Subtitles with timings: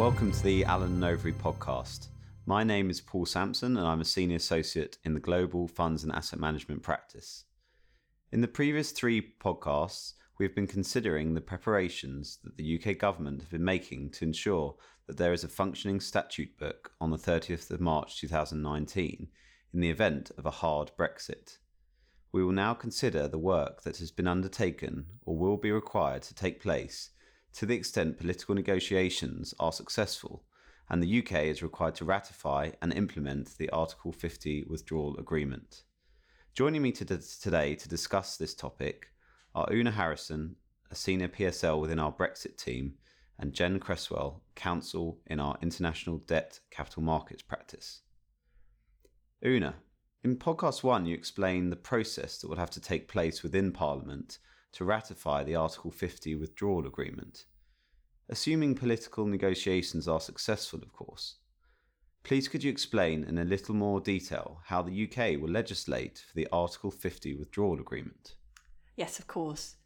[0.00, 2.06] Welcome to the Allen and Overy podcast.
[2.46, 6.10] My name is Paul Sampson and I'm a senior associate in the global funds and
[6.10, 7.44] asset management practice.
[8.32, 13.50] In the previous three podcasts, we've been considering the preparations that the UK government have
[13.50, 14.74] been making to ensure
[15.06, 19.28] that there is a functioning statute book on the 30th of March 2019
[19.74, 21.58] in the event of a hard Brexit.
[22.32, 26.34] We will now consider the work that has been undertaken or will be required to
[26.34, 27.10] take place
[27.54, 30.44] to the extent political negotiations are successful
[30.90, 35.84] and the UK is required to ratify and implement the Article 50 withdrawal agreement.
[36.52, 39.06] Joining me today to discuss this topic
[39.54, 40.56] are Oonagh Harrison,
[40.90, 42.94] a senior PSL within our Brexit team,
[43.38, 48.00] and Jen Cresswell, counsel in our international debt capital markets practice.
[49.44, 49.74] Oonagh,
[50.24, 54.38] in podcast one, you explained the process that will have to take place within Parliament
[54.72, 57.44] to ratify the Article 50 withdrawal agreement.
[58.28, 61.36] Assuming political negotiations are successful, of course.
[62.22, 66.34] Please could you explain in a little more detail how the UK will legislate for
[66.34, 68.34] the Article 50 withdrawal agreement?
[68.96, 69.76] Yes, of course.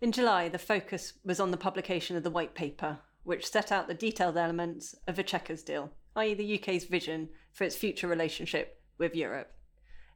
[0.00, 3.88] In July, the focus was on the publication of the White Paper, which set out
[3.88, 8.80] the detailed elements of the Chequers deal, i.e., the UK's vision for its future relationship
[8.98, 9.52] with Europe.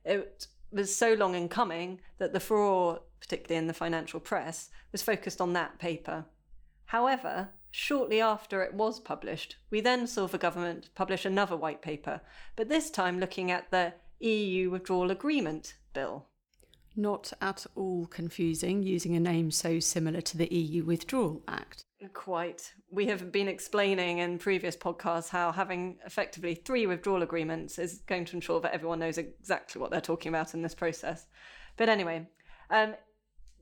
[0.04, 5.02] It was so long in coming that the furore, particularly in the financial press, was
[5.02, 6.24] focused on that paper.
[6.86, 12.20] However, shortly after it was published, we then saw the government publish another white paper,
[12.56, 16.26] but this time looking at the EU Withdrawal Agreement Bill.
[16.96, 21.84] Not at all confusing using a name so similar to the EU Withdrawal Act.
[22.14, 22.72] Quite.
[22.90, 28.24] We have been explaining in previous podcasts how having effectively three withdrawal agreements is going
[28.26, 31.26] to ensure that everyone knows exactly what they're talking about in this process.
[31.76, 32.26] But anyway,
[32.70, 32.94] um,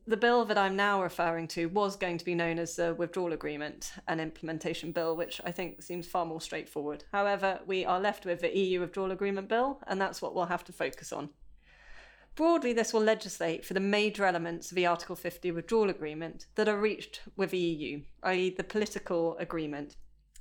[0.08, 3.34] the bill that I'm now referring to was going to be known as the Withdrawal
[3.34, 7.04] Agreement and Implementation Bill, which I think seems far more straightforward.
[7.12, 10.64] However, we are left with the EU Withdrawal Agreement Bill, and that's what we'll have
[10.64, 11.28] to focus on.
[12.38, 16.68] Broadly, this will legislate for the major elements of the Article 50 withdrawal agreement that
[16.68, 19.96] are reached with the EU, i.e., the political agreement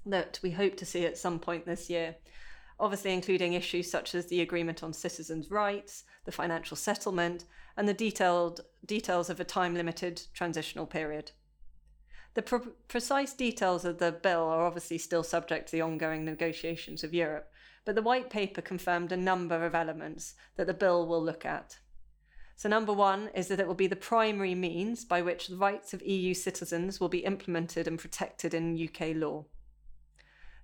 [0.05, 2.17] that we hope to see at some point this year.
[2.79, 7.95] Obviously, including issues such as the agreement on citizens' rights, the financial settlement, and the
[7.95, 11.31] detailed details of a time limited transitional period.
[12.35, 17.03] The pre- precise details of the bill are obviously still subject to the ongoing negotiations
[17.03, 17.51] of Europe,
[17.85, 21.79] but the white paper confirmed a number of elements that the bill will look at.
[22.57, 25.93] So, number one is that it will be the primary means by which the rights
[25.93, 29.45] of EU citizens will be implemented and protected in UK law.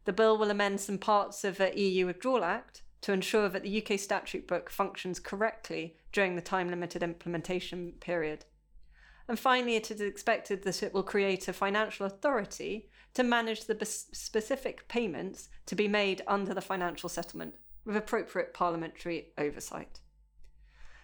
[0.06, 3.86] The bill will amend some parts of the EU Withdrawal Act to ensure that the
[3.86, 8.46] UK statute book functions correctly during the time limited implementation period.
[9.28, 13.86] And finally, it is expected that it will create a financial authority to manage the
[13.86, 17.54] specific payments to be made under the financial settlement
[17.86, 20.00] with appropriate parliamentary oversight.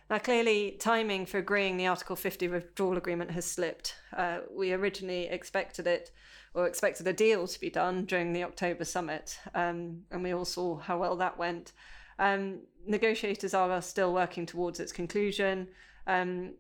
[0.10, 3.96] Now, clearly, timing for agreeing the Article 50 withdrawal agreement has slipped.
[4.16, 6.10] Uh, we originally expected it,
[6.56, 10.46] or expected a deal to be done during the October summit, um, and we all
[10.46, 11.74] saw how well that went.
[12.18, 15.68] Um, negotiators are still working towards its conclusion.
[16.08, 16.56] Um,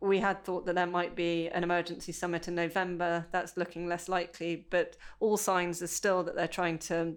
[0.00, 3.26] we had thought that there might be an emergency summit in November.
[3.32, 7.14] That's looking less likely, but all signs are still that they're trying to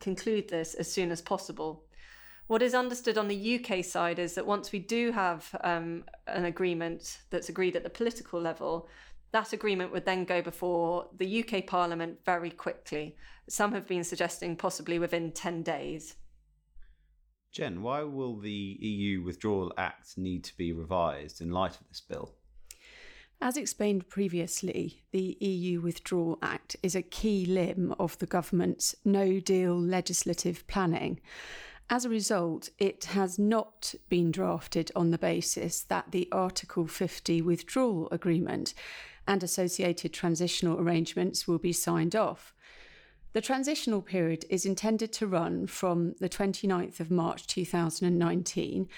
[0.00, 1.84] conclude this as soon as possible.
[2.48, 6.46] What is understood on the UK side is that once we do have um, an
[6.46, 8.88] agreement that's agreed at the political level,
[9.32, 13.16] that agreement would then go before the UK Parliament very quickly.
[13.50, 16.16] Some have been suggesting possibly within 10 days.
[17.52, 22.00] Jen, why will the EU Withdrawal Act need to be revised in light of this
[22.00, 22.34] bill?
[23.42, 29.38] As explained previously, the EU Withdrawal Act is a key limb of the government's no
[29.38, 31.20] deal legislative planning
[31.90, 37.40] as a result, it has not been drafted on the basis that the Article 50
[37.42, 38.74] withdrawal agreement
[39.26, 42.54] and associated transitional arrangements will be signed off.
[43.32, 48.88] The transitional period is intended to run from the 29th of March 2019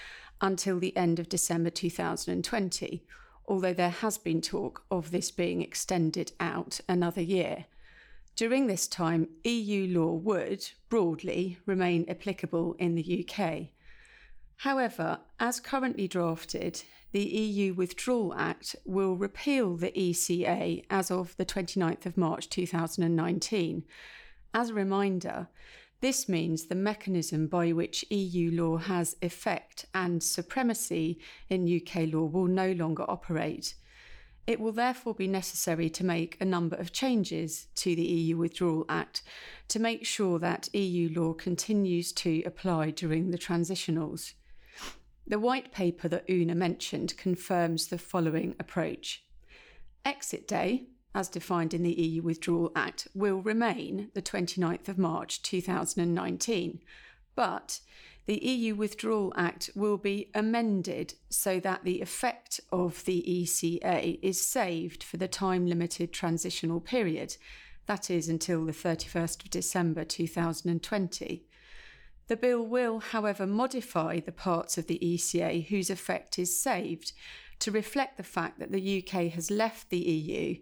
[0.41, 3.03] until the end of December 2020,
[3.47, 7.65] although there has been talk of this being extended out another year.
[8.41, 13.67] During this time, EU law would, broadly, remain applicable in the UK.
[14.55, 21.45] However, as currently drafted, the EU Withdrawal Act will repeal the ECA as of the
[21.45, 23.83] 29th of March 2019.
[24.55, 25.47] As a reminder,
[25.99, 32.25] this means the mechanism by which EU law has effect and supremacy in UK law
[32.25, 33.75] will no longer operate.
[34.47, 38.85] It will therefore be necessary to make a number of changes to the EU Withdrawal
[38.89, 39.21] Act
[39.67, 44.33] to make sure that EU law continues to apply during the transitionals.
[45.27, 49.23] The white paper that Oonagh mentioned confirms the following approach.
[50.03, 55.41] Exit day, as defined in the EU Withdrawal Act, will remain the 29th of March
[55.43, 56.81] 2019,
[57.35, 57.79] but
[58.31, 64.39] the EU Withdrawal Act will be amended so that the effect of the ECA is
[64.39, 67.35] saved for the time limited transitional period,
[67.87, 71.43] that is until the 31st of December 2020.
[72.27, 77.11] The bill will, however, modify the parts of the ECA whose effect is saved
[77.59, 80.55] to reflect the fact that the UK has left the EU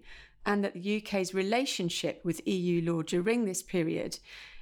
[0.43, 4.17] and that the UK's relationship with EU law during this period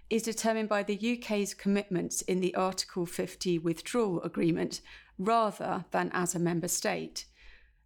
[0.09, 4.81] is determined by the UK's commitments in the Article 50 withdrawal agreement
[5.17, 7.25] rather than as a member state.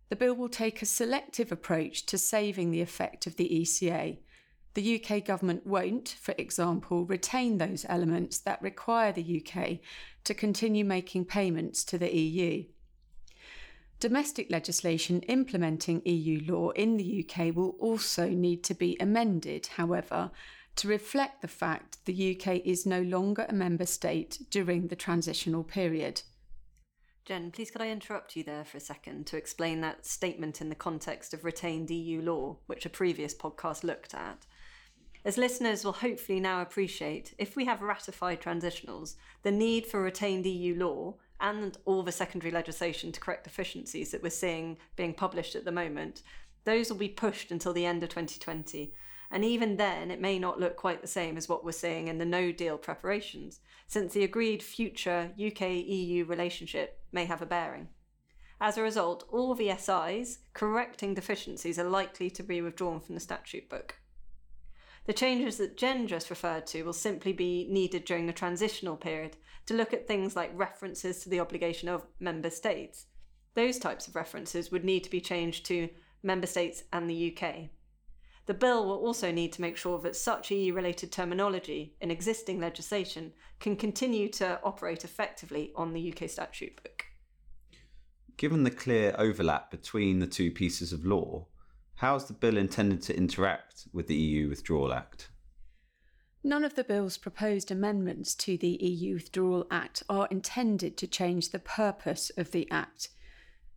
[0.10, 4.18] The bill will take a selective approach to saving the effect of the ECA.
[4.74, 9.80] The UK government won't, for example, retain those elements that require the UK
[10.26, 12.66] to continue making payments to the EU.
[14.00, 20.32] Domestic legislation implementing EU law in the UK will also need to be amended, however,
[20.76, 25.64] to reflect the fact the UK is no longer a member state during the transitional
[25.64, 26.22] period.
[27.26, 30.70] Jen, please could I interrupt you there for a second to explain that statement in
[30.70, 34.46] the context of retained EU law, which a previous podcast looked at?
[35.24, 40.48] As listeners will hopefully now appreciate, if we have ratified transitionals, the need for retained
[40.48, 45.56] EU law and all the secondary legislation to correct deficiencies that we're seeing being published
[45.56, 46.24] at the moment,
[46.64, 48.94] those will be pushed until the end of 2020.
[49.32, 52.18] And even then, it may not look quite the same as what we're seeing in
[52.18, 57.88] the no deal preparations, since the agreed future UK EU relationship may have a bearing.
[58.60, 63.22] As a result, all the SIs correcting deficiencies are likely to be withdrawn from the
[63.22, 63.96] statute book.
[65.06, 69.38] The changes that Jen just referred to will simply be needed during the transitional period
[69.66, 73.08] to look at things like references to the obligation of member states.
[73.56, 75.90] Those types of references would need to be changed to
[76.22, 77.70] member states and the UK.
[78.48, 82.60] The bill will also need to make sure that such EU related terminology in existing
[82.60, 87.06] legislation can continue to operate effectively on the UK statute book.
[88.38, 91.48] Given the clear overlap between the two pieces of law,
[91.96, 95.30] how is the bill intended to interact with the EU Withdrawal Act?
[96.44, 101.50] None of the bill's proposed amendments to the EU Withdrawal Act are intended to change
[101.50, 103.10] the purpose of the Act.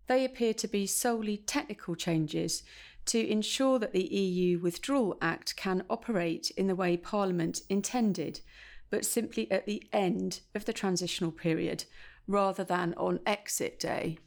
[0.06, 2.62] They appear to be solely technical changes
[3.06, 8.40] to ensure that the EU Withdrawal Act can operate in the way Parliament intended,
[8.90, 11.84] but simply at the end of the transitional period
[12.26, 14.18] rather than on exit day.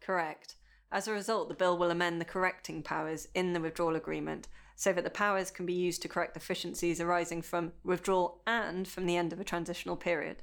[0.00, 0.56] Correct.
[0.90, 4.92] As a result, the bill will amend the correcting powers in the withdrawal agreement so
[4.92, 9.16] that the powers can be used to correct deficiencies arising from withdrawal and from the
[9.16, 10.42] end of a transitional period.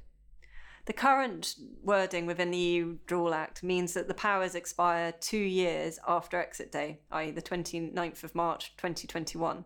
[0.86, 5.98] The current wording within the EU Withdrawal Act means that the powers expire two years
[6.08, 9.64] after exit day, i.e., the 29th of March 2021.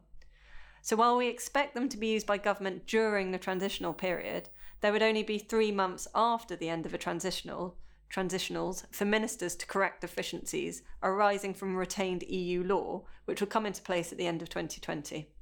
[0.83, 4.49] So while we expect them to be used by government during the transitional period,
[4.81, 7.77] there would only be three months after the end of a transitional
[8.13, 13.83] transitionals for ministers to correct deficiencies arising from retained EU law, which will come into
[13.83, 15.34] place at the end of 2020.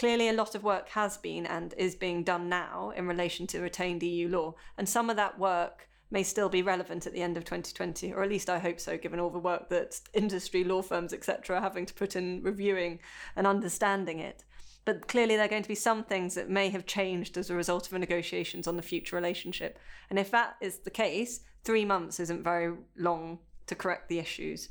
[0.00, 3.60] Clearly, a lot of work has been and is being done now in relation to
[3.60, 7.36] retained EU law, and some of that work may still be relevant at the end
[7.36, 10.80] of 2020, or at least I hope so, given all the work that industry, law
[10.80, 13.00] firms, etc., are having to put in reviewing
[13.36, 14.42] and understanding it.
[14.86, 17.54] But clearly, there are going to be some things that may have changed as a
[17.54, 19.78] result of the negotiations on the future relationship.
[20.08, 24.70] And if that is the case, three months isn't very long to correct the issues.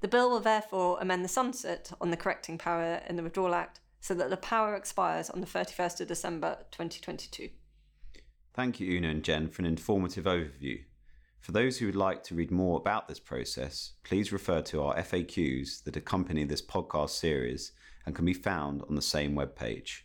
[0.00, 3.80] The bill will therefore amend the sunset on the correcting power in the Withdrawal Act
[4.06, 7.48] so that the power expires on the 31st of December 2022.
[8.54, 10.84] Thank you, Oonagh and Jen, for an informative overview.
[11.40, 14.94] For those who would like to read more about this process, please refer to our
[14.94, 17.72] FAQs that accompany this podcast series
[18.06, 20.02] and can be found on the same webpage.